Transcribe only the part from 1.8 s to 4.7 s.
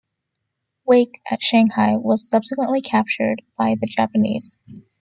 was subsequently captured by the Japanese.